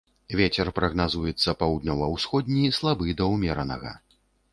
[0.37, 3.93] Вецер прагназуецца паўднёва-ўсходні слабы да ўмеранага.